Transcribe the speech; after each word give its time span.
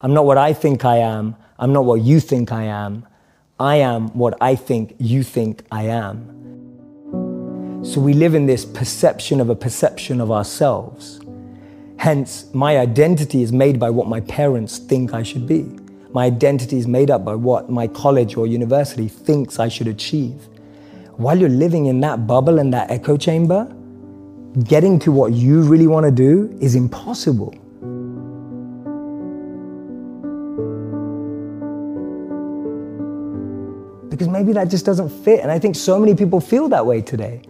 I'm 0.00 0.14
not 0.14 0.24
what 0.24 0.38
I 0.38 0.52
think 0.52 0.84
I 0.84 0.98
am. 0.98 1.34
I'm 1.58 1.72
not 1.72 1.84
what 1.84 2.02
you 2.02 2.20
think 2.20 2.52
I 2.52 2.62
am. 2.62 3.04
I 3.58 3.76
am 3.76 4.10
what 4.10 4.36
I 4.40 4.54
think 4.54 4.94
you 5.00 5.24
think 5.24 5.64
I 5.72 5.86
am. 5.86 7.82
So 7.82 8.00
we 8.00 8.12
live 8.12 8.36
in 8.36 8.46
this 8.46 8.64
perception 8.64 9.40
of 9.40 9.50
a 9.50 9.56
perception 9.56 10.20
of 10.20 10.30
ourselves. 10.30 11.20
Hence, 11.96 12.48
my 12.54 12.78
identity 12.78 13.42
is 13.42 13.50
made 13.50 13.80
by 13.80 13.90
what 13.90 14.06
my 14.06 14.20
parents 14.20 14.78
think 14.78 15.14
I 15.14 15.24
should 15.24 15.48
be. 15.48 15.62
My 16.12 16.26
identity 16.26 16.78
is 16.78 16.86
made 16.86 17.10
up 17.10 17.24
by 17.24 17.34
what 17.34 17.68
my 17.68 17.88
college 17.88 18.36
or 18.36 18.46
university 18.46 19.08
thinks 19.08 19.58
I 19.58 19.66
should 19.66 19.88
achieve. 19.88 20.46
While 21.16 21.38
you're 21.38 21.48
living 21.48 21.86
in 21.86 21.98
that 22.02 22.24
bubble 22.24 22.60
and 22.60 22.72
that 22.72 22.92
echo 22.92 23.16
chamber, 23.16 23.64
getting 24.62 25.00
to 25.00 25.10
what 25.10 25.32
you 25.32 25.62
really 25.62 25.88
want 25.88 26.06
to 26.06 26.12
do 26.12 26.56
is 26.60 26.76
impossible. 26.76 27.52
Because 34.08 34.28
maybe 34.28 34.52
that 34.52 34.68
just 34.68 34.84
doesn't 34.84 35.10
fit. 35.24 35.40
And 35.40 35.50
I 35.50 35.58
think 35.58 35.76
so 35.76 35.98
many 35.98 36.14
people 36.14 36.40
feel 36.40 36.68
that 36.68 36.84
way 36.84 37.02
today 37.02 37.42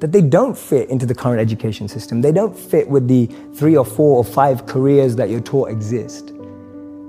that 0.00 0.12
they 0.12 0.22
don't 0.22 0.56
fit 0.56 0.88
into 0.88 1.06
the 1.06 1.14
current 1.14 1.40
education 1.40 1.86
system. 1.86 2.22
They 2.22 2.32
don't 2.32 2.58
fit 2.58 2.88
with 2.88 3.06
the 3.06 3.26
three 3.54 3.76
or 3.76 3.84
four 3.84 4.16
or 4.16 4.24
five 4.24 4.66
careers 4.66 5.14
that 5.16 5.28
you're 5.28 5.40
taught 5.40 5.70
exist. 5.70 6.32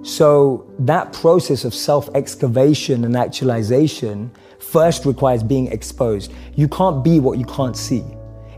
So 0.04 0.66
that 0.80 1.14
process 1.14 1.64
of 1.64 1.74
self 1.74 2.10
excavation 2.16 3.06
and 3.06 3.16
actualization 3.16 4.32
first 4.60 5.06
requires 5.06 5.44
being 5.44 5.68
exposed. 5.68 6.34
You 6.56 6.68
can't 6.68 7.04
be 7.04 7.20
what 7.20 7.38
you 7.38 7.46
can't 7.46 7.78
see. 7.78 8.04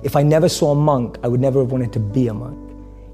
If 0.03 0.16
I 0.16 0.23
never 0.23 0.50
saw 0.50 0.72
a 0.72 0.75
monk, 0.75 1.17
I 1.23 1.28
would 1.28 1.39
never 1.39 1.59
have 1.59 1.72
wanted 1.72 1.94
to 1.94 2.00
be 2.00 2.28
a 2.28 2.33
monk. 2.33 2.59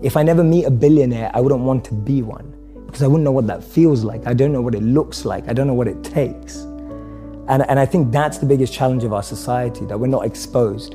If 0.02 0.16
I 0.16 0.23
never 0.23 0.43
meet 0.43 0.66
a 0.66 0.71
billionaire, 0.71 1.31
I 1.33 1.41
wouldn't 1.41 1.61
want 1.61 1.83
to 1.86 1.93
be 1.93 2.21
one 2.21 2.55
because 2.86 3.03
I 3.03 3.08
wouldn't 3.08 3.23
know 3.23 3.31
what 3.31 3.47
that 3.47 3.64
feels 3.64 4.03
like. 4.03 4.25
I 4.25 4.33
don't 4.33 4.53
know 4.53 4.61
what 4.61 4.73
it 4.73 4.81
looks 4.81 5.25
like. 5.25 5.47
I 5.47 5.53
don't 5.53 5.67
know 5.67 5.73
what 5.73 5.88
it 5.88 6.03
takes. 6.03 6.66
And, 7.50 7.67
and 7.67 7.80
I 7.80 7.86
think 7.86 8.11
that's 8.11 8.38
the 8.38 8.45
biggest 8.45 8.71
challenge 8.71 9.04
of 9.04 9.11
our 9.11 9.23
society 9.23 9.83
that 9.86 9.99
we're 9.99 10.08
not 10.08 10.26
exposed. 10.26 10.93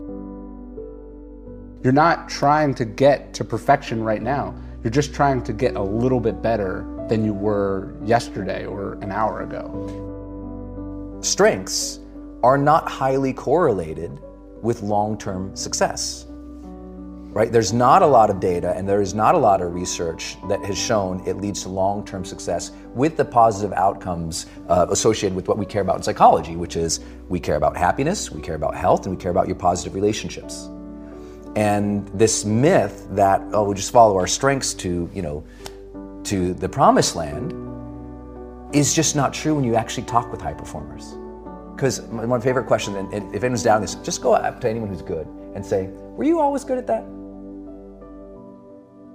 You're 1.82 1.92
not 1.92 2.28
trying 2.28 2.74
to 2.76 2.84
get 2.84 3.34
to 3.34 3.44
perfection 3.44 4.02
right 4.02 4.22
now. 4.22 4.54
You're 4.82 4.92
just 4.92 5.12
trying 5.12 5.42
to 5.44 5.52
get 5.52 5.74
a 5.74 5.82
little 5.82 6.20
bit 6.20 6.40
better 6.40 6.86
than 7.08 7.24
you 7.24 7.34
were 7.34 7.94
yesterday 8.04 8.66
or 8.66 8.94
an 9.02 9.10
hour 9.10 9.42
ago. 9.42 11.18
Strengths 11.22 11.98
are 12.44 12.56
not 12.56 12.88
highly 12.88 13.32
correlated 13.32 14.20
with 14.62 14.82
long 14.82 15.18
term 15.18 15.54
success. 15.56 16.26
Right? 17.34 17.50
There's 17.50 17.72
not 17.72 18.02
a 18.02 18.06
lot 18.06 18.30
of 18.30 18.38
data 18.38 18.72
and 18.76 18.88
there 18.88 19.02
is 19.02 19.12
not 19.12 19.34
a 19.34 19.38
lot 19.38 19.60
of 19.60 19.74
research 19.74 20.36
that 20.48 20.64
has 20.64 20.78
shown 20.78 21.20
it 21.26 21.38
leads 21.38 21.64
to 21.64 21.68
long 21.68 22.04
term 22.04 22.24
success 22.24 22.70
with 22.94 23.16
the 23.16 23.24
positive 23.24 23.72
outcomes 23.72 24.46
uh, 24.68 24.86
associated 24.90 25.34
with 25.34 25.48
what 25.48 25.58
we 25.58 25.66
care 25.66 25.82
about 25.82 25.96
in 25.96 26.02
psychology, 26.04 26.54
which 26.54 26.76
is 26.76 27.00
we 27.28 27.40
care 27.40 27.56
about 27.56 27.76
happiness, 27.76 28.30
we 28.30 28.40
care 28.40 28.54
about 28.54 28.76
health, 28.76 29.06
and 29.06 29.16
we 29.16 29.20
care 29.20 29.32
about 29.32 29.48
your 29.48 29.56
positive 29.56 29.96
relationships. 29.96 30.68
And 31.56 32.06
this 32.16 32.44
myth 32.44 33.08
that, 33.10 33.42
oh, 33.52 33.64
we 33.64 33.74
just 33.74 33.90
follow 33.90 34.16
our 34.16 34.28
strengths 34.28 34.72
to, 34.74 35.10
you 35.12 35.22
know, 35.22 35.44
to 36.26 36.54
the 36.54 36.68
promised 36.68 37.16
land 37.16 37.52
is 38.72 38.94
just 38.94 39.16
not 39.16 39.34
true 39.34 39.56
when 39.56 39.64
you 39.64 39.74
actually 39.74 40.04
talk 40.04 40.30
with 40.30 40.40
high 40.40 40.54
performers. 40.54 41.16
Because 41.74 42.08
my 42.10 42.38
favorite 42.38 42.68
question, 42.68 42.94
and 42.94 43.12
if 43.34 43.42
anyone's 43.42 43.64
down 43.64 43.80
this, 43.80 43.96
just 43.96 44.22
go 44.22 44.34
up 44.34 44.60
to 44.60 44.70
anyone 44.70 44.88
who's 44.88 45.02
good 45.02 45.26
and 45.56 45.66
say, 45.66 45.88
Were 46.16 46.22
you 46.22 46.38
always 46.38 46.62
good 46.62 46.78
at 46.78 46.86
that? 46.86 47.04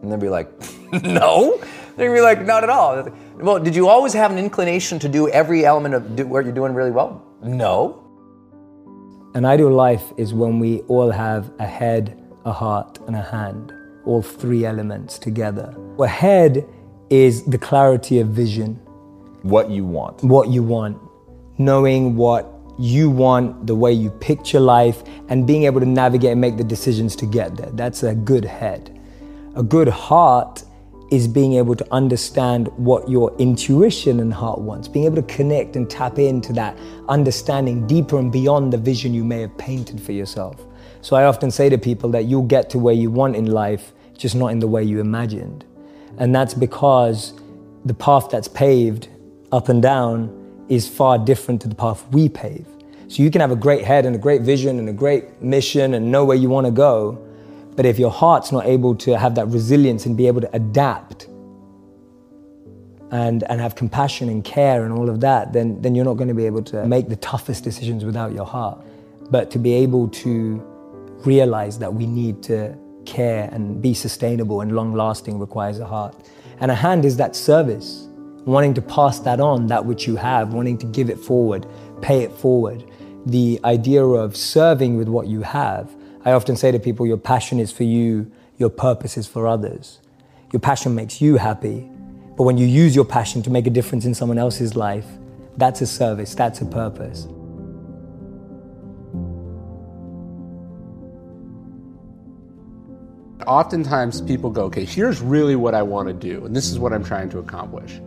And 0.01 0.11
they'll 0.11 0.19
be 0.19 0.29
like, 0.29 0.49
No. 1.03 1.61
They'll 1.95 2.13
be 2.13 2.21
like, 2.21 2.45
Not 2.45 2.63
at 2.63 2.69
all. 2.69 3.09
Well, 3.35 3.59
did 3.59 3.75
you 3.75 3.87
always 3.87 4.13
have 4.13 4.31
an 4.31 4.37
inclination 4.37 4.99
to 4.99 5.09
do 5.09 5.29
every 5.29 5.65
element 5.65 5.95
of 5.95 6.15
do, 6.15 6.27
what 6.27 6.45
you're 6.45 6.53
doing 6.53 6.73
really 6.73 6.91
well? 6.91 7.23
No. 7.41 8.05
An 9.33 9.45
ideal 9.45 9.69
life 9.69 10.11
is 10.17 10.33
when 10.33 10.59
we 10.59 10.79
all 10.87 11.11
have 11.11 11.51
a 11.59 11.65
head, 11.65 12.17
a 12.45 12.51
heart, 12.51 12.99
and 13.07 13.15
a 13.15 13.21
hand, 13.21 13.73
all 14.05 14.21
three 14.21 14.65
elements 14.65 15.19
together. 15.19 15.75
A 15.99 16.07
head 16.07 16.67
is 17.09 17.43
the 17.45 17.57
clarity 17.57 18.19
of 18.19 18.29
vision. 18.29 18.75
What 19.43 19.69
you 19.69 19.85
want. 19.85 20.23
What 20.23 20.49
you 20.49 20.63
want. 20.63 20.97
Knowing 21.57 22.15
what 22.15 22.51
you 22.77 23.09
want, 23.09 23.67
the 23.67 23.75
way 23.75 23.91
you 23.93 24.09
picture 24.09 24.59
life, 24.59 25.03
and 25.27 25.45
being 25.45 25.63
able 25.63 25.79
to 25.79 25.85
navigate 25.85 26.31
and 26.31 26.41
make 26.41 26.57
the 26.57 26.63
decisions 26.63 27.15
to 27.17 27.25
get 27.25 27.55
there. 27.55 27.69
That's 27.71 28.03
a 28.03 28.15
good 28.15 28.45
head. 28.45 28.98
A 29.59 29.63
good 29.63 29.89
heart 29.89 30.63
is 31.11 31.27
being 31.27 31.55
able 31.55 31.75
to 31.75 31.85
understand 31.93 32.69
what 32.77 33.09
your 33.09 33.35
intuition 33.39 34.21
and 34.21 34.33
heart 34.33 34.61
wants, 34.61 34.87
being 34.87 35.03
able 35.03 35.17
to 35.17 35.23
connect 35.23 35.75
and 35.75 35.89
tap 35.89 36.17
into 36.17 36.53
that 36.53 36.77
understanding 37.09 37.85
deeper 37.85 38.17
and 38.17 38.31
beyond 38.31 38.71
the 38.71 38.77
vision 38.77 39.13
you 39.13 39.25
may 39.25 39.41
have 39.41 39.57
painted 39.57 39.99
for 39.99 40.13
yourself. 40.13 40.65
So 41.01 41.17
I 41.17 41.25
often 41.25 41.51
say 41.51 41.67
to 41.67 41.77
people 41.77 42.09
that 42.11 42.23
you'll 42.23 42.43
get 42.43 42.69
to 42.69 42.79
where 42.79 42.93
you 42.93 43.11
want 43.11 43.35
in 43.35 43.47
life, 43.47 43.91
just 44.17 44.33
not 44.33 44.47
in 44.47 44.59
the 44.59 44.67
way 44.67 44.81
you 44.81 45.01
imagined. 45.01 45.65
And 46.19 46.33
that's 46.33 46.53
because 46.53 47.33
the 47.83 47.93
path 47.93 48.29
that's 48.31 48.47
paved 48.47 49.09
up 49.51 49.67
and 49.67 49.81
down 49.81 50.65
is 50.69 50.87
far 50.87 51.17
different 51.17 51.61
to 51.63 51.67
the 51.67 51.75
path 51.75 52.07
we 52.13 52.29
pave. 52.29 52.65
So 53.09 53.23
you 53.23 53.29
can 53.29 53.41
have 53.41 53.51
a 53.51 53.57
great 53.57 53.83
head 53.83 54.05
and 54.05 54.15
a 54.15 54.19
great 54.19 54.43
vision 54.43 54.79
and 54.79 54.87
a 54.87 54.93
great 54.93 55.41
mission 55.41 55.95
and 55.95 56.09
know 56.09 56.23
where 56.23 56.37
you 56.37 56.47
want 56.47 56.65
to 56.65 56.71
go, 56.71 57.25
but 57.75 57.85
if 57.85 57.97
your 57.97 58.11
heart's 58.11 58.51
not 58.51 58.65
able 58.65 58.95
to 58.95 59.17
have 59.17 59.35
that 59.35 59.47
resilience 59.47 60.05
and 60.05 60.17
be 60.17 60.27
able 60.27 60.41
to 60.41 60.55
adapt 60.55 61.27
and, 63.11 63.43
and 63.49 63.59
have 63.61 63.75
compassion 63.75 64.29
and 64.29 64.43
care 64.43 64.83
and 64.83 64.93
all 64.93 65.09
of 65.09 65.21
that, 65.21 65.53
then, 65.53 65.81
then 65.81 65.95
you're 65.95 66.05
not 66.05 66.15
going 66.15 66.27
to 66.27 66.33
be 66.33 66.45
able 66.45 66.61
to 66.63 66.85
make 66.85 67.09
the 67.09 67.15
toughest 67.17 67.63
decisions 67.63 68.05
without 68.05 68.33
your 68.33 68.45
heart. 68.45 68.81
But 69.31 69.51
to 69.51 69.59
be 69.59 69.73
able 69.73 70.09
to 70.09 70.61
realize 71.25 71.79
that 71.79 71.93
we 71.93 72.05
need 72.05 72.43
to 72.43 72.77
care 73.05 73.49
and 73.51 73.81
be 73.81 73.93
sustainable 73.93 74.61
and 74.61 74.73
long 74.73 74.93
lasting 74.93 75.39
requires 75.39 75.79
a 75.79 75.85
heart. 75.85 76.15
And 76.59 76.71
a 76.71 76.75
hand 76.75 77.05
is 77.05 77.17
that 77.17 77.35
service, 77.35 78.07
wanting 78.45 78.73
to 78.75 78.81
pass 78.81 79.19
that 79.19 79.39
on, 79.39 79.67
that 79.67 79.85
which 79.85 80.07
you 80.07 80.15
have, 80.15 80.53
wanting 80.53 80.77
to 80.79 80.85
give 80.85 81.09
it 81.09 81.19
forward, 81.19 81.65
pay 82.01 82.23
it 82.23 82.31
forward. 82.31 82.83
The 83.25 83.59
idea 83.63 84.03
of 84.03 84.35
serving 84.35 84.97
with 84.97 85.07
what 85.07 85.27
you 85.27 85.41
have 85.41 85.89
I 86.25 86.33
often 86.33 86.55
say 86.57 86.71
to 86.71 86.79
people, 86.79 87.05
your 87.05 87.17
passion 87.17 87.59
is 87.59 87.71
for 87.71 87.83
you, 87.83 88.29
your 88.57 88.69
purpose 88.69 89.17
is 89.17 89.25
for 89.25 89.47
others. 89.47 89.99
Your 90.51 90.59
passion 90.59 90.93
makes 90.93 91.21
you 91.21 91.37
happy, 91.37 91.89
but 92.35 92.43
when 92.43 92.57
you 92.57 92.67
use 92.67 92.95
your 92.95 93.05
passion 93.05 93.41
to 93.43 93.49
make 93.49 93.67
a 93.67 93.69
difference 93.69 94.05
in 94.05 94.13
someone 94.13 94.37
else's 94.37 94.75
life, 94.75 95.05
that's 95.55 95.81
a 95.81 95.87
service, 95.87 96.35
that's 96.35 96.61
a 96.61 96.65
purpose. 96.65 97.27
Oftentimes 103.47 104.21
people 104.21 104.49
go, 104.49 104.63
okay, 104.63 104.83
here's 104.83 105.21
really 105.21 105.55
what 105.55 105.73
I 105.73 105.81
want 105.81 106.07
to 106.09 106.13
do, 106.13 106.45
and 106.45 106.55
this 106.55 106.69
is 106.69 106.77
what 106.77 106.91
I'm 106.91 107.03
trying 107.03 107.29
to 107.29 107.39
accomplish. 107.39 108.01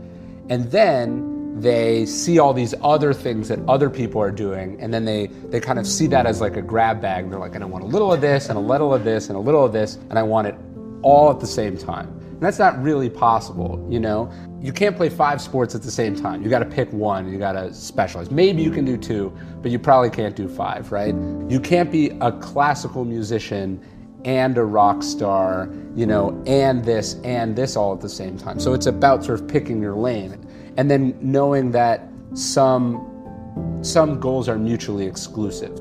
And 0.51 0.71
then 0.71 1.32
they 1.55 2.07
see 2.07 2.39
all 2.39 2.55
these 2.55 2.75
other 2.83 3.13
things 3.13 3.49
that 3.49 3.59
other 3.69 3.91
people 3.91 4.21
are 4.21 4.31
doing, 4.31 4.81
and 4.81 4.93
then 4.93 5.05
they, 5.05 5.27
they 5.27 5.61
kind 5.61 5.79
of 5.79 5.87
see 5.87 6.07
that 6.09 6.27
as 6.27 6.41
like 6.41 6.57
a 6.57 6.63
grab 6.63 7.01
bag. 7.01 7.29
They're 7.31 7.39
like, 7.39 7.55
I 7.55 7.65
want 7.65 7.85
a 7.85 7.87
little 7.87 8.13
of 8.13 8.21
this, 8.21 8.49
and 8.49 8.57
a 8.57 8.61
little 8.61 8.95
of 8.95 9.05
this, 9.05 9.29
and 9.29 9.37
a 9.37 9.41
little 9.41 9.65
of 9.65 9.73
this, 9.73 9.97
and 10.09 10.19
I 10.19 10.23
want 10.23 10.49
it 10.49 10.55
all 11.03 11.31
at 11.31 11.41
the 11.41 11.47
same 11.47 11.77
time. 11.77 12.09
And 12.09 12.41
that's 12.41 12.59
not 12.59 12.83
really 12.83 13.11
possible, 13.11 13.87
you 13.91 14.01
know? 14.01 14.33
You 14.61 14.73
can't 14.73 14.97
play 14.97 15.09
five 15.09 15.41
sports 15.41 15.75
at 15.75 15.83
the 15.83 15.91
same 15.91 16.17
time. 16.17 16.43
You 16.43 16.49
got 16.49 16.61
to 16.61 16.65
pick 16.65 16.93
one, 16.93 17.31
you 17.31 17.39
got 17.39 17.53
to 17.53 17.73
specialize. 17.75 18.31
Maybe 18.31 18.63
you 18.63 18.71
can 18.71 18.85
do 18.85 18.97
two, 18.97 19.33
but 19.61 19.71
you 19.71 19.79
probably 19.79 20.11
can't 20.11 20.35
do 20.35 20.49
five, 20.49 20.91
right? 20.91 21.15
You 21.49 21.61
can't 21.61 21.91
be 21.91 22.11
a 22.21 22.33
classical 22.33 23.05
musician 23.05 23.81
and 24.25 24.57
a 24.57 24.65
rock 24.65 25.03
star, 25.03 25.69
you 25.95 26.07
know, 26.07 26.43
and 26.47 26.85
this 26.85 27.15
and 27.25 27.55
this 27.57 27.77
all 27.77 27.93
at 27.93 28.01
the 28.01 28.09
same 28.09 28.39
time. 28.39 28.61
So 28.61 28.73
it's 28.73 28.87
about 28.87 29.25
sort 29.25 29.41
of 29.41 29.49
picking 29.49 29.83
your 29.83 29.95
lane 29.95 30.42
and 30.77 30.91
then 30.91 31.17
knowing 31.21 31.73
that 31.73 32.09
some 32.35 33.09
some 33.83 34.21
goals 34.21 34.49
are 34.49 34.59
mutually 34.59 35.07
exclusive. 35.07 35.79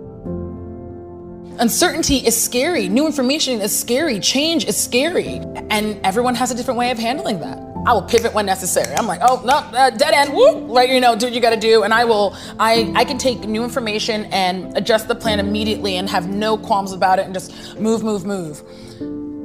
Uncertainty 1.60 2.18
is 2.18 2.42
scary. 2.42 2.90
New 2.90 3.06
information 3.06 3.62
is 3.62 3.78
scary. 3.78 4.20
Change 4.20 4.66
is 4.66 4.76
scary. 4.76 5.42
And 5.70 6.00
everyone 6.04 6.34
has 6.36 6.50
a 6.50 6.56
different 6.56 6.80
way 6.80 6.90
of 6.92 6.98
handling 6.98 7.40
that. 7.42 7.60
I 7.86 7.94
will 7.94 8.02
pivot 8.04 8.34
when 8.34 8.46
necessary. 8.46 8.96
I'm 8.96 9.08
like, 9.08 9.22
oh 9.24 9.42
no, 9.44 9.54
uh, 9.54 9.90
dead 9.92 10.14
end. 10.14 10.34
Woo! 10.34 10.68
Like 10.68 10.90
you 10.90 11.00
know, 11.00 11.16
do 11.16 11.28
what 11.28 11.34
you 11.34 11.42
got 11.42 11.52
to 11.52 11.60
do, 11.60 11.82
and 11.84 11.94
I 11.94 12.06
will. 12.06 12.36
I 12.60 12.92
I 12.96 13.06
can 13.06 13.18
take 13.18 13.40
new 13.42 13.64
information 13.64 14.26
and 14.26 14.78
adjust 14.78 15.08
the 15.08 15.16
plan 15.16 15.40
immediately 15.40 15.98
and 15.98 16.08
have 16.10 16.30
no 16.30 16.58
qualms 16.58 16.92
about 16.92 17.18
it 17.18 17.26
and 17.26 17.34
just 17.34 17.80
move, 17.80 18.04
move, 18.04 18.24
move. 18.24 18.62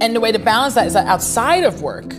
And 0.03 0.15
the 0.15 0.21
way 0.21 0.33
to 0.33 0.39
balance 0.39 0.75
that 0.75 0.87
is 0.87 0.93
that 0.93 1.07
outside 1.07 1.65
of 1.65 1.81
work, 1.81 2.15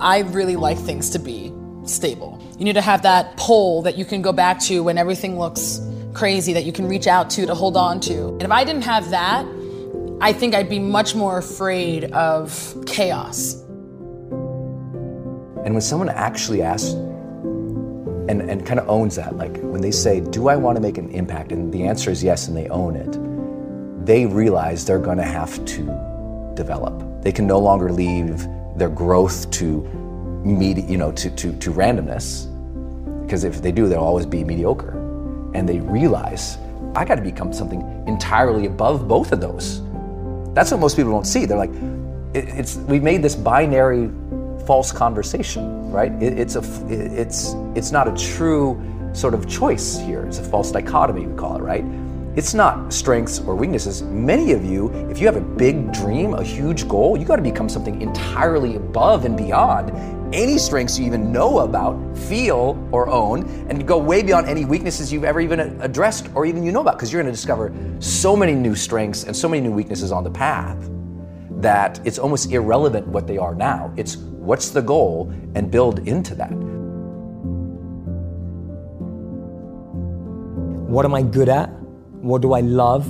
I 0.00 0.20
really 0.20 0.56
like 0.56 0.78
things 0.78 1.10
to 1.10 1.20
be 1.20 1.52
stable. 1.84 2.38
You 2.58 2.64
need 2.64 2.74
to 2.74 2.80
have 2.80 3.02
that 3.02 3.36
pole 3.36 3.82
that 3.82 3.96
you 3.96 4.04
can 4.04 4.22
go 4.22 4.32
back 4.32 4.60
to 4.60 4.82
when 4.82 4.98
everything 4.98 5.38
looks 5.38 5.80
crazy 6.14 6.52
that 6.52 6.64
you 6.64 6.72
can 6.72 6.88
reach 6.88 7.06
out 7.06 7.30
to 7.30 7.46
to 7.46 7.54
hold 7.54 7.76
on 7.76 8.00
to. 8.00 8.28
And 8.28 8.42
if 8.42 8.50
I 8.50 8.64
didn't 8.64 8.82
have 8.82 9.10
that, 9.10 9.46
I 10.20 10.32
think 10.32 10.54
I'd 10.54 10.68
be 10.68 10.78
much 10.78 11.14
more 11.14 11.38
afraid 11.38 12.04
of 12.12 12.76
chaos. 12.86 13.54
And 15.64 15.74
when 15.74 15.80
someone 15.80 16.08
actually 16.08 16.62
asks 16.62 16.92
and, 16.92 18.40
and 18.42 18.64
kind 18.66 18.78
of 18.78 18.88
owns 18.88 19.16
that, 19.16 19.36
like 19.36 19.56
when 19.58 19.80
they 19.80 19.90
say, 19.90 20.20
Do 20.20 20.48
I 20.48 20.56
want 20.56 20.76
to 20.76 20.80
make 20.80 20.98
an 20.98 21.08
impact? 21.10 21.52
And 21.52 21.72
the 21.72 21.84
answer 21.84 22.10
is 22.10 22.22
yes, 22.22 22.48
and 22.48 22.56
they 22.56 22.68
own 22.68 22.96
it, 22.96 24.06
they 24.06 24.26
realize 24.26 24.84
they're 24.84 24.98
going 24.98 25.18
to 25.18 25.24
have 25.24 25.64
to 25.64 26.52
develop. 26.54 27.22
They 27.22 27.32
can 27.32 27.46
no 27.46 27.58
longer 27.58 27.92
leave 27.92 28.46
their 28.76 28.88
growth 28.88 29.50
to, 29.52 29.88
med- 30.44 30.88
you 30.88 30.96
know, 30.96 31.12
to, 31.12 31.30
to, 31.30 31.52
to 31.58 31.70
randomness, 31.70 32.48
because 33.24 33.44
if 33.44 33.62
they 33.62 33.72
do, 33.72 33.88
they'll 33.88 34.00
always 34.00 34.26
be 34.26 34.44
mediocre. 34.44 34.98
And 35.54 35.68
they 35.68 35.80
realize, 35.80 36.58
I 36.94 37.04
got 37.04 37.16
to 37.16 37.22
become 37.22 37.52
something 37.52 37.82
entirely 38.06 38.66
above 38.66 39.06
both 39.06 39.32
of 39.32 39.40
those. 39.40 39.82
That's 40.54 40.70
what 40.70 40.80
most 40.80 40.96
people 40.96 41.12
don't 41.12 41.26
see. 41.26 41.46
They're 41.46 41.58
like, 41.58 41.72
it, 42.34 42.48
it's 42.48 42.76
we 42.76 43.00
made 43.00 43.22
this 43.22 43.34
binary 43.34 44.10
false 44.66 44.92
conversation, 44.92 45.90
right? 45.90 46.12
It, 46.22 46.38
it's 46.38 46.56
a, 46.56 46.62
it's, 46.88 47.54
it's 47.74 47.92
not 47.92 48.08
a 48.08 48.14
true 48.14 48.80
sort 49.12 49.34
of 49.34 49.48
choice 49.48 49.98
here. 49.98 50.24
It's 50.24 50.38
a 50.38 50.44
false 50.44 50.70
dichotomy, 50.70 51.26
we 51.26 51.36
call 51.36 51.56
it, 51.56 51.62
right? 51.62 51.84
It's 52.34 52.54
not 52.54 52.92
strengths 52.92 53.40
or 53.40 53.54
weaknesses. 53.54 54.02
Many 54.02 54.52
of 54.52 54.64
you, 54.64 54.88
if 55.10 55.18
you 55.18 55.26
have 55.26 55.36
a 55.36 55.40
big 55.40 55.92
dream, 55.92 56.32
a 56.32 56.42
huge 56.42 56.88
goal, 56.88 57.18
you 57.18 57.26
got 57.26 57.36
to 57.36 57.42
become 57.42 57.68
something 57.68 58.00
entirely 58.00 58.76
above 58.76 59.26
and 59.26 59.36
beyond 59.36 59.90
any 60.32 60.58
strengths 60.58 60.98
you 60.98 61.06
even 61.06 61.30
know 61.30 61.60
about, 61.60 62.16
feel, 62.16 62.76
or 62.90 63.08
own, 63.08 63.42
and 63.68 63.86
go 63.86 63.98
way 63.98 64.22
beyond 64.22 64.46
any 64.46 64.64
weaknesses 64.64 65.12
you've 65.12 65.24
ever 65.24 65.40
even 65.40 65.60
addressed 65.82 66.28
or 66.34 66.46
even 66.46 66.62
you 66.62 66.72
know 66.72 66.80
about, 66.80 66.96
because 66.96 67.12
you're 67.12 67.22
going 67.22 67.32
to 67.32 67.36
discover 67.36 67.72
so 67.98 68.34
many 68.36 68.54
new 68.54 68.74
strengths 68.74 69.24
and 69.24 69.36
so 69.36 69.48
many 69.48 69.62
new 69.62 69.72
weaknesses 69.72 70.10
on 70.12 70.24
the 70.24 70.30
path 70.30 70.90
that 71.60 72.00
it's 72.04 72.18
almost 72.18 72.50
irrelevant 72.50 73.06
what 73.06 73.26
they 73.26 73.38
are 73.38 73.54
now. 73.54 73.92
It's 73.96 74.16
what's 74.16 74.70
the 74.70 74.82
goal 74.82 75.32
and 75.54 75.70
build 75.70 76.06
into 76.08 76.34
that. 76.34 76.52
What 80.88 81.04
am 81.04 81.14
I 81.14 81.22
good 81.22 81.48
at? 81.48 81.70
What 82.20 82.42
do 82.42 82.52
I 82.52 82.60
love? 82.60 83.06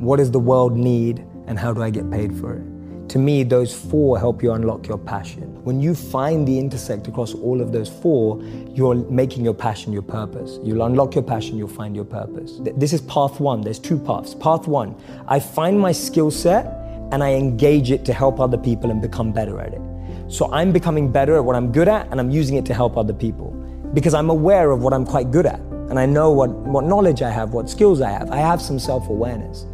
What 0.00 0.16
does 0.16 0.30
the 0.30 0.40
world 0.40 0.76
need? 0.76 1.24
And 1.46 1.58
how 1.58 1.72
do 1.72 1.82
I 1.82 1.90
get 1.90 2.10
paid 2.10 2.36
for 2.38 2.54
it? 2.54 2.71
To 3.12 3.18
me, 3.18 3.42
those 3.42 3.74
four 3.74 4.18
help 4.18 4.42
you 4.42 4.52
unlock 4.52 4.88
your 4.88 4.96
passion. 4.96 5.62
When 5.64 5.82
you 5.82 5.94
find 5.94 6.48
the 6.48 6.58
intersect 6.58 7.08
across 7.08 7.34
all 7.34 7.60
of 7.60 7.70
those 7.70 7.90
four, 7.90 8.42
you're 8.70 8.94
making 8.94 9.44
your 9.44 9.52
passion 9.52 9.92
your 9.92 10.00
purpose. 10.00 10.58
You'll 10.62 10.80
unlock 10.80 11.14
your 11.14 11.22
passion, 11.22 11.58
you'll 11.58 11.68
find 11.68 11.94
your 11.94 12.06
purpose. 12.06 12.58
This 12.74 12.94
is 12.94 13.02
path 13.02 13.38
one. 13.38 13.60
There's 13.60 13.78
two 13.78 13.98
paths. 13.98 14.34
Path 14.34 14.66
one, 14.66 14.96
I 15.28 15.40
find 15.40 15.78
my 15.78 15.92
skill 15.92 16.30
set 16.30 16.64
and 17.12 17.22
I 17.22 17.34
engage 17.34 17.90
it 17.90 18.06
to 18.06 18.14
help 18.14 18.40
other 18.40 18.56
people 18.56 18.90
and 18.90 19.02
become 19.02 19.30
better 19.30 19.60
at 19.60 19.74
it. 19.74 19.82
So 20.28 20.50
I'm 20.50 20.72
becoming 20.72 21.12
better 21.12 21.36
at 21.36 21.44
what 21.44 21.54
I'm 21.54 21.70
good 21.70 21.88
at 21.88 22.10
and 22.10 22.18
I'm 22.18 22.30
using 22.30 22.56
it 22.56 22.64
to 22.64 22.72
help 22.72 22.96
other 22.96 23.12
people 23.12 23.50
because 23.92 24.14
I'm 24.14 24.30
aware 24.30 24.70
of 24.70 24.80
what 24.80 24.94
I'm 24.94 25.04
quite 25.04 25.30
good 25.30 25.44
at 25.44 25.60
and 25.90 25.98
I 25.98 26.06
know 26.06 26.30
what, 26.30 26.48
what 26.48 26.84
knowledge 26.84 27.20
I 27.20 27.28
have, 27.28 27.52
what 27.52 27.68
skills 27.68 28.00
I 28.00 28.08
have. 28.08 28.30
I 28.30 28.38
have 28.38 28.62
some 28.62 28.78
self 28.78 29.10
awareness. 29.10 29.66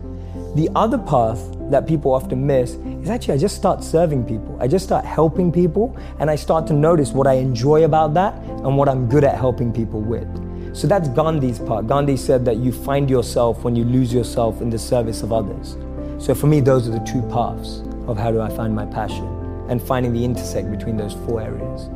The 0.57 0.69
other 0.75 0.99
path 0.99 1.39
that 1.71 1.87
people 1.87 2.13
often 2.13 2.47
miss 2.47 2.75
is 3.03 3.11
actually 3.11 3.35
I 3.35 3.39
just 3.39 3.57
start 3.57 3.85
serving 3.85 4.25
people. 4.25 4.57
I 4.61 4.69
just 4.69 4.85
start 4.85 5.05
helping 5.05 5.53
people 5.53 5.97
and 6.19 6.31
I 6.31 6.37
start 6.37 6.67
to 6.69 6.73
notice 6.73 7.13
what 7.13 7.27
I 7.27 7.35
enjoy 7.35 7.85
about 7.85 8.15
that 8.15 8.35
and 8.35 8.77
what 8.77 8.89
I'm 8.89 9.09
good 9.09 9.25
at 9.25 9.37
helping 9.37 9.73
people 9.73 10.01
with. 10.01 10.27
So 10.75 10.87
that's 10.87 11.09
Gandhi's 11.09 11.59
part. 11.59 11.87
Gandhi 11.87 12.17
said 12.17 12.45
that 12.45 12.57
you 12.59 12.73
find 12.73 13.09
yourself 13.09 13.65
when 13.65 13.75
you 13.75 13.85
lose 13.85 14.13
yourself 14.13 14.61
in 14.61 14.71
the 14.71 14.79
service 14.79 15.23
of 15.23 15.33
others. 15.33 15.77
So 16.19 16.35
for 16.35 16.47
me, 16.47 16.61
those 16.61 16.89
are 16.89 16.93
the 16.93 17.01
two 17.01 17.23
paths 17.23 17.83
of 18.07 18.17
how 18.19 18.31
do 18.31 18.41
I 18.41 18.49
find 18.49 18.75
my 18.75 18.87
passion 18.87 19.27
and 19.69 19.83
finding 19.83 20.13
the 20.13 20.25
intersect 20.25 20.71
between 20.71 20.97
those 20.97 21.15
four 21.27 21.41
areas. 21.41 21.89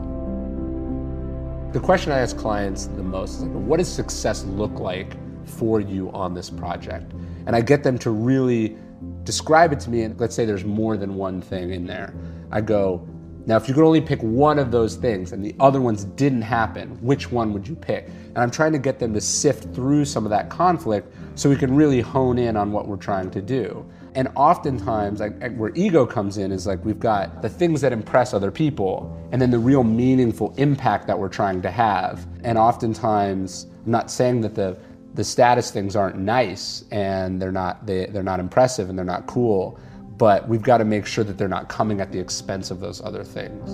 The 1.73 1.81
question 1.81 2.13
I 2.13 2.19
ask 2.19 2.37
clients 2.37 2.87
the 2.87 3.03
most 3.03 3.37
is 3.41 3.45
what 3.45 3.79
does 3.79 3.89
success 3.89 4.45
look 4.45 4.79
like 4.79 5.17
for 5.47 5.81
you 5.81 6.11
on 6.13 6.35
this 6.35 6.51
project? 6.51 7.13
And 7.47 7.57
I 7.57 7.63
get 7.63 7.83
them 7.83 7.99
to 8.01 8.11
really 8.11 8.77
describe 9.25 9.73
it 9.73 9.81
to 9.81 9.91
me. 9.91 10.03
And 10.03 10.19
let's 10.19 10.35
say 10.35 10.45
there's 10.45 10.65
more 10.65 10.97
than 10.97 11.15
one 11.15 11.41
thing 11.41 11.73
in 11.73 11.87
there. 11.87 12.15
I 12.51 12.61
go, 12.61 13.07
now, 13.45 13.57
if 13.57 13.67
you 13.67 13.75
could 13.75 13.85
only 13.85 14.01
pick 14.01 14.21
one 14.23 14.59
of 14.61 14.71
those 14.71 14.95
things 14.95 15.33
and 15.33 15.45
the 15.45 15.55
other 15.59 15.81
ones 15.81 16.05
didn't 16.05 16.43
happen, 16.43 16.91
which 17.01 17.33
one 17.33 17.53
would 17.53 17.67
you 17.67 17.75
pick? 17.75 18.07
And 18.07 18.39
I'm 18.39 18.53
trying 18.53 18.73
to 18.73 18.79
get 18.79 19.01
them 19.01 19.13
to 19.15 19.21
sift 19.21 19.75
through 19.75 20.05
some 20.05 20.25
of 20.25 20.31
that 20.31 20.49
conflict 20.49 21.13
so 21.35 21.51
we 21.51 21.57
can 21.57 21.75
really 21.75 22.01
hone 22.01 22.39
in 22.39 22.57
on 22.57 22.71
what 22.71 22.87
we're 22.87 22.97
trying 22.97 23.33
to 23.33 23.43
do. 23.43 23.85
And 24.15 24.29
oftentimes, 24.37 25.21
like, 25.21 25.57
where 25.57 25.73
ego 25.75 26.07
comes 26.07 26.39
in 26.39 26.53
is 26.53 26.67
like 26.67 26.85
we've 26.85 27.01
got 27.01 27.43
the 27.43 27.49
things 27.49 27.81
that 27.81 27.93
impress 27.93 28.33
other 28.35 28.51
people, 28.51 29.19
and 29.33 29.41
then 29.41 29.51
the 29.51 29.59
real 29.59 29.83
meaningful 29.83 30.55
impact 30.57 31.07
that 31.07 31.19
we're 31.19 31.31
trying 31.31 31.63
to 31.63 31.71
have. 31.71 32.27
And 32.45 32.59
oftentimes, 32.59 33.67
I'm 33.85 33.91
not 33.91 34.11
saying 34.11 34.43
that 34.43 34.55
the 34.55 34.77
the 35.15 35.25
status 35.25 35.71
things 35.71 35.95
aren't 35.97 36.17
nice 36.17 36.85
and 36.91 37.41
they're 37.41 37.53
not 37.53 37.87
they, 37.87 38.07
they're 38.07 38.23
not 38.23 38.41
impressive 38.41 38.89
and 38.89 38.99
they're 38.99 39.05
not 39.05 39.27
cool, 39.27 39.79
but 40.17 40.49
we've 40.49 40.63
got 40.63 40.79
to 40.79 40.85
make 40.85 41.07
sure 41.07 41.25
that 41.25 41.39
they're 41.39 41.49
not 41.49 41.69
coming 41.69 42.01
at 42.01 42.13
the 42.13 42.19
expense 42.19 42.71
of 42.71 42.81
those 42.81 43.01
other 43.03 43.25
things. 43.25 43.71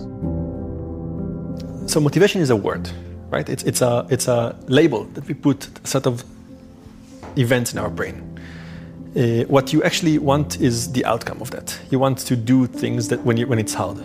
So 1.90 2.00
motivation 2.00 2.40
is 2.40 2.50
a 2.50 2.56
word, 2.56 2.90
right? 3.30 3.48
It's 3.48 3.62
it's 3.62 3.82
a 3.82 4.06
it's 4.10 4.28
a 4.28 4.58
label 4.66 5.04
that 5.14 5.26
we 5.26 5.34
put 5.34 5.68
a 5.84 5.86
set 5.86 6.06
of 6.06 6.24
events 7.36 7.72
in 7.72 7.78
our 7.78 7.90
brain 7.90 8.28
uh, 9.16 9.44
what 9.44 9.72
you 9.72 9.82
actually 9.82 10.18
want 10.18 10.60
is 10.60 10.92
the 10.92 11.04
outcome 11.04 11.40
of 11.40 11.50
that. 11.50 11.78
You 11.90 11.98
want 11.98 12.18
to 12.18 12.36
do 12.36 12.66
things 12.66 13.08
that 13.08 13.24
when, 13.24 13.36
you, 13.36 13.46
when 13.46 13.58
it's 13.58 13.74
hard. 13.74 13.98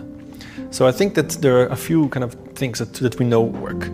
So 0.70 0.86
I 0.86 0.92
think 0.92 1.14
that 1.14 1.30
there 1.40 1.60
are 1.60 1.66
a 1.66 1.76
few 1.76 2.08
kind 2.08 2.24
of 2.24 2.34
things 2.54 2.78
that, 2.78 2.94
that 2.94 3.18
we 3.18 3.24
know 3.24 3.42
work. 3.42 3.88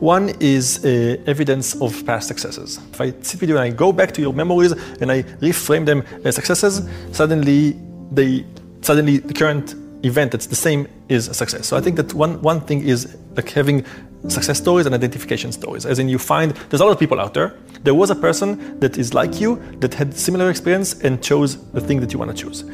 One 0.00 0.28
is 0.38 0.84
uh, 0.84 1.16
evidence 1.26 1.74
of 1.80 2.06
past 2.06 2.28
successes. 2.28 2.78
If 2.92 3.00
I 3.00 3.12
sit 3.20 3.40
with 3.40 3.50
you 3.50 3.56
and 3.56 3.64
I 3.64 3.70
go 3.70 3.92
back 3.92 4.12
to 4.12 4.20
your 4.20 4.32
memories 4.32 4.72
and 5.00 5.10
I 5.10 5.22
reframe 5.40 5.86
them 5.86 6.04
as 6.24 6.36
successes, 6.36 6.88
suddenly 7.12 7.76
they 8.12 8.44
suddenly 8.80 9.18
the 9.18 9.34
current 9.34 9.74
event 10.04 10.30
that's 10.30 10.46
the 10.46 10.56
same 10.56 10.86
is 11.08 11.26
a 11.26 11.34
success. 11.34 11.66
So 11.66 11.76
I 11.76 11.80
think 11.80 11.96
that 11.96 12.14
one 12.14 12.40
one 12.42 12.60
thing 12.60 12.86
is 12.86 13.16
like 13.36 13.50
having 13.50 13.84
success 14.28 14.58
stories 14.58 14.86
and 14.86 14.94
identification 14.94 15.50
stories. 15.50 15.84
As 15.84 15.98
in, 15.98 16.08
you 16.08 16.18
find 16.18 16.52
there's 16.70 16.80
a 16.80 16.84
lot 16.84 16.92
of 16.92 16.98
people 16.98 17.18
out 17.18 17.34
there. 17.34 17.56
There 17.82 17.94
was 17.94 18.10
a 18.10 18.16
person 18.16 18.78
that 18.80 18.98
is 18.98 19.14
like 19.14 19.40
you 19.40 19.60
that 19.80 19.94
had 19.94 20.14
similar 20.14 20.48
experience 20.50 21.00
and 21.02 21.22
chose 21.22 21.56
the 21.72 21.80
thing 21.80 22.00
that 22.00 22.12
you 22.12 22.18
want 22.20 22.36
to 22.36 22.36
choose. 22.36 22.64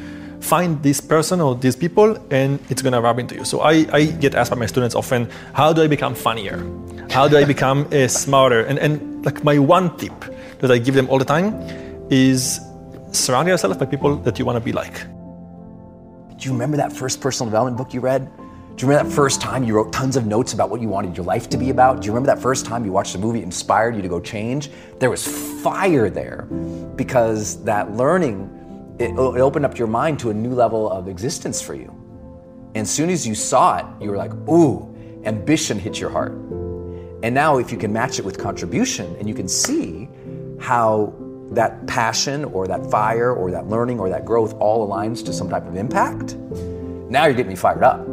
Find 0.41 0.81
this 0.83 1.01
person 1.01 1.41
or 1.41 1.55
these 1.55 1.75
people, 1.75 2.17
and 2.31 2.59
it's 2.69 2.81
gonna 2.81 3.01
rub 3.01 3.19
into 3.19 3.35
you. 3.35 3.45
So 3.45 3.61
I, 3.61 3.85
I 3.91 4.05
get 4.05 4.35
asked 4.35 4.51
by 4.51 4.57
my 4.57 4.65
students 4.65 4.95
often, 4.95 5.29
how 5.53 5.73
do 5.73 5.81
I 5.81 5.87
become 5.87 6.15
funnier? 6.15 6.57
How 7.09 7.27
do 7.27 7.37
I 7.37 7.45
become 7.45 7.87
uh, 7.91 8.07
smarter? 8.07 8.61
And 8.65 8.79
and 8.79 9.25
like 9.25 9.43
my 9.43 9.57
one 9.57 9.95
tip 9.97 10.13
that 10.59 10.71
I 10.71 10.77
give 10.77 10.95
them 10.95 11.09
all 11.09 11.19
the 11.19 11.25
time 11.25 11.53
is 12.09 12.59
surround 13.11 13.47
yourself 13.47 13.79
by 13.79 13.85
people 13.85 14.17
that 14.17 14.37
you 14.39 14.45
want 14.45 14.57
to 14.57 14.63
be 14.63 14.71
like. 14.71 15.05
Do 16.37 16.49
you 16.49 16.51
remember 16.51 16.77
that 16.77 16.91
first 16.91 17.21
personal 17.21 17.49
development 17.49 17.77
book 17.77 17.93
you 17.93 18.01
read? 18.01 18.29
Do 18.75 18.85
you 18.85 18.89
remember 18.89 19.09
that 19.09 19.15
first 19.15 19.39
time 19.39 19.63
you 19.63 19.73
wrote 19.73 19.93
tons 19.93 20.17
of 20.17 20.25
notes 20.25 20.51
about 20.51 20.69
what 20.69 20.81
you 20.81 20.89
wanted 20.89 21.15
your 21.15 21.25
life 21.25 21.47
to 21.51 21.57
be 21.57 21.69
about? 21.69 22.01
Do 22.01 22.07
you 22.07 22.11
remember 22.11 22.27
that 22.27 22.41
first 22.41 22.65
time 22.65 22.83
you 22.83 22.91
watched 22.91 23.15
a 23.15 23.17
movie 23.17 23.41
inspired 23.41 23.95
you 23.95 24.01
to 24.01 24.09
go 24.09 24.19
change? 24.19 24.69
There 24.99 25.09
was 25.09 25.25
fire 25.63 26.09
there 26.09 26.41
because 26.97 27.63
that 27.63 27.93
learning, 27.93 28.49
it, 28.99 29.11
it 29.11 29.17
opened 29.17 29.65
up 29.65 29.77
your 29.77 29.87
mind 29.87 30.19
to 30.19 30.29
a 30.29 30.33
new 30.33 30.53
level 30.53 30.89
of 30.89 31.07
existence 31.07 31.61
for 31.61 31.75
you. 31.75 31.89
And 32.75 32.83
as 32.83 32.91
soon 32.91 33.09
as 33.09 33.27
you 33.27 33.35
saw 33.35 33.77
it, 33.77 33.85
you 34.01 34.09
were 34.09 34.17
like, 34.17 34.33
ooh, 34.49 34.93
ambition 35.25 35.79
hit 35.79 35.99
your 35.99 36.09
heart. 36.09 36.33
And 37.23 37.33
now, 37.33 37.57
if 37.57 37.71
you 37.71 37.77
can 37.77 37.91
match 37.91 38.19
it 38.19 38.25
with 38.25 38.37
contribution 38.37 39.15
and 39.17 39.27
you 39.27 39.33
can 39.33 39.47
see 39.47 40.07
how 40.59 41.13
that 41.51 41.87
passion 41.87 42.45
or 42.45 42.67
that 42.67 42.89
fire 42.91 43.33
or 43.33 43.51
that 43.51 43.67
learning 43.67 43.99
or 43.99 44.09
that 44.09 44.25
growth 44.25 44.53
all 44.55 44.87
aligns 44.87 45.25
to 45.25 45.33
some 45.33 45.49
type 45.49 45.65
of 45.65 45.75
impact, 45.75 46.35
now 47.09 47.25
you're 47.25 47.33
getting 47.33 47.49
me 47.49 47.55
fired 47.55 47.83
up 47.83 48.05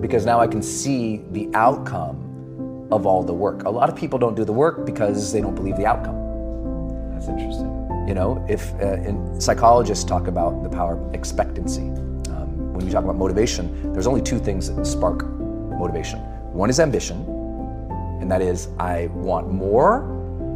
because 0.00 0.24
now 0.24 0.40
I 0.40 0.46
can 0.46 0.62
see 0.62 1.18
the 1.30 1.50
outcome 1.54 2.88
of 2.90 3.06
all 3.06 3.22
the 3.22 3.34
work. 3.34 3.64
A 3.64 3.70
lot 3.70 3.88
of 3.88 3.96
people 3.96 4.18
don't 4.18 4.34
do 4.34 4.44
the 4.44 4.52
work 4.52 4.86
because 4.86 5.32
they 5.32 5.40
don't 5.40 5.54
believe 5.54 5.76
the 5.76 5.86
outcome. 5.86 7.10
That's 7.12 7.28
interesting. 7.28 7.73
You 8.06 8.14
know, 8.14 8.44
if 8.48 8.74
uh, 8.74 9.40
psychologists 9.40 10.04
talk 10.04 10.26
about 10.26 10.62
the 10.62 10.68
power 10.68 10.94
of 10.98 11.14
expectancy. 11.14 11.82
Um, 12.30 12.72
when 12.74 12.84
we 12.84 12.92
talk 12.92 13.04
about 13.04 13.16
motivation, 13.16 13.92
there's 13.92 14.06
only 14.06 14.20
two 14.20 14.38
things 14.38 14.70
that 14.74 14.84
spark 14.86 15.24
motivation. 15.24 16.18
One 16.52 16.68
is 16.70 16.80
ambition, 16.80 17.24
and 18.20 18.30
that 18.30 18.42
is 18.42 18.68
I 18.78 19.06
want 19.06 19.50
more 19.50 20.04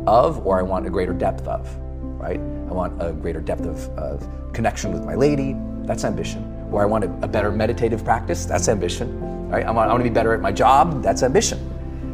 of, 0.07 0.47
or 0.47 0.59
I 0.59 0.63
want 0.63 0.87
a 0.87 0.91
greater 0.91 1.13
depth 1.13 1.47
of, 1.49 1.75
right? 2.21 2.39
I 2.39 2.73
want 2.73 3.03
a 3.03 3.13
greater 3.13 3.41
depth 3.41 3.65
of, 3.67 3.89
of 3.99 4.29
connection 4.53 4.93
with 4.93 5.05
my 5.05 5.15
lady. 5.15 5.57
That's 5.87 6.05
ambition. 6.05 6.69
Or 6.71 6.83
I 6.83 6.85
want 6.85 7.05
a, 7.05 7.09
a 7.23 7.29
better 7.29 7.51
meditative 7.51 8.05
practice. 8.05 8.45
That's 8.45 8.69
ambition, 8.69 9.49
right? 9.49 9.65
I 9.65 9.71
want, 9.71 9.89
I 9.89 9.93
want 9.93 10.05
to 10.05 10.11
be 10.11 10.15
better 10.15 10.35
at 10.35 10.41
my 10.41 10.53
job. 10.53 11.03
That's 11.03 11.23
ambition. 11.23 11.59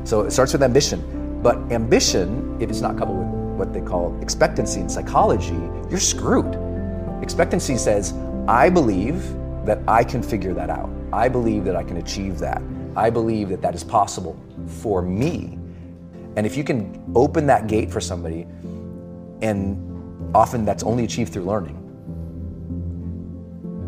So 0.05 0.21
it 0.23 0.31
starts 0.31 0.53
with 0.53 0.63
ambition. 0.63 1.41
But 1.43 1.57
ambition, 1.73 2.57
if 2.61 2.71
it's 2.71 2.81
not 2.81 2.97
coupled 2.97 3.19
with 3.19 3.34
what 3.57 3.73
they 3.73 3.81
call 3.81 4.19
expectancy 4.21 4.81
in 4.81 4.89
psychology, 4.89 5.59
you're 5.91 6.01
screwed. 6.01 6.59
Expectancy 7.23 7.77
says, 7.77 8.13
I 8.47 8.69
believe 8.69 9.23
that 9.65 9.79
I 9.89 10.05
can 10.05 10.23
figure 10.23 10.53
that 10.55 10.71
out. 10.71 10.91
I 11.13 11.29
believe 11.29 11.65
that 11.65 11.77
I 11.77 11.83
can 11.83 11.97
achieve 11.97 12.39
that. 12.41 12.61
I 12.97 13.11
believe 13.11 13.49
that 13.49 13.63
that 13.63 13.75
is 13.75 13.83
possible 13.83 14.39
for 14.67 15.03
me. 15.03 15.59
And 16.37 16.47
if 16.47 16.57
you 16.57 16.65
can 16.65 17.13
open 17.15 17.47
that 17.47 17.67
gate 17.67 17.91
for 17.91 18.01
somebody, 18.01 18.47
and 19.41 19.81
often 20.35 20.65
that's 20.65 20.83
only 20.83 21.05
achieved 21.05 21.33
through 21.33 21.45
learning, 21.45 21.81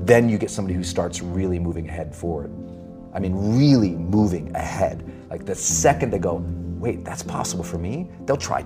then 0.05 0.29
you 0.29 0.39
get 0.39 0.51
somebody 0.51 0.75
who 0.75 0.85
starts 0.85 1.21
really 1.21 1.59
moving 1.59 1.89
ahead 1.89 2.15
forward. 2.15 2.53
I 3.13 3.19
mean, 3.19 3.59
really 3.59 3.91
moving 3.91 4.55
ahead. 4.55 5.05
Like 5.31 5.45
the 5.45 5.55
second 5.55 6.13
they 6.13 6.19
go, 6.19 6.39
wait, 6.79 7.05
that's 7.05 7.23
possible 7.23 7.65
for 7.65 7.79
me, 7.79 8.09
they'll 8.25 8.37
try 8.37 8.65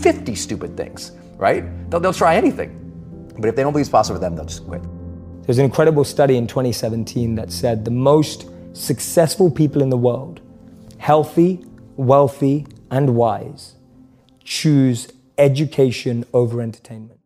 50 0.00 0.34
stupid 0.34 0.76
things, 0.76 1.12
right? 1.36 1.64
They'll, 1.90 2.00
they'll 2.00 2.12
try 2.12 2.36
anything. 2.36 2.78
But 3.38 3.48
if 3.48 3.56
they 3.56 3.62
don't 3.62 3.72
believe 3.72 3.84
it's 3.84 3.90
possible 3.90 4.16
for 4.16 4.20
them, 4.20 4.36
they'll 4.36 4.44
just 4.44 4.66
quit. 4.66 4.82
There's 5.44 5.58
an 5.58 5.64
incredible 5.64 6.04
study 6.04 6.36
in 6.36 6.46
2017 6.46 7.34
that 7.36 7.50
said 7.50 7.84
the 7.84 7.90
most 7.90 8.46
successful 8.74 9.50
people 9.50 9.82
in 9.82 9.90
the 9.90 9.96
world, 9.96 10.40
healthy, 10.98 11.64
wealthy, 11.96 12.66
and 12.90 13.16
wise, 13.16 13.74
choose 14.44 15.08
education 15.38 16.24
over 16.32 16.60
entertainment. 16.60 17.20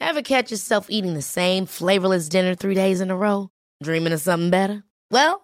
Ever 0.00 0.22
catch 0.22 0.50
yourself 0.50 0.86
eating 0.90 1.14
the 1.14 1.22
same 1.22 1.64
flavorless 1.66 2.28
dinner 2.28 2.54
three 2.54 2.74
days 2.74 3.00
in 3.00 3.10
a 3.10 3.16
row? 3.16 3.50
Dreaming 3.82 4.12
of 4.12 4.20
something 4.20 4.50
better? 4.50 4.84
Well, 5.10 5.43